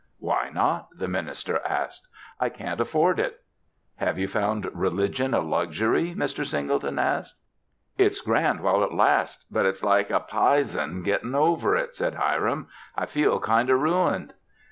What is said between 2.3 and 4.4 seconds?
"I can't afford it." "Have you